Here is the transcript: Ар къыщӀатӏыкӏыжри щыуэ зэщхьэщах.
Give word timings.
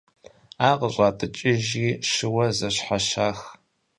Ар 0.67 0.75
къыщӀатӏыкӏыжри 0.79 1.87
щыуэ 2.09 2.47
зэщхьэщах. 2.57 3.39